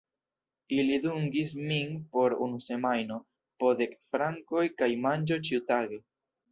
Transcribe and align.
Ili 0.77 0.95
dungis 1.03 1.53
min 1.67 1.93
por 2.15 2.37
unu 2.47 2.63
semajno, 2.71 3.21
po 3.61 3.77
dek 3.83 3.97
frankoj 4.15 4.69
kaj 4.83 4.93
manĝo 5.07 5.43
ĉiutage. 5.51 6.07